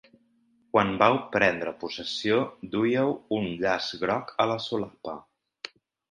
Quan 0.75 0.93
vau 1.01 1.17
prendre 1.33 1.73
possessió 1.83 2.39
dúieu 2.75 3.11
un 3.37 3.45
llaç 3.65 3.91
groc 4.05 4.33
a 4.45 4.47
la 4.53 4.55
solapa. 4.65 5.15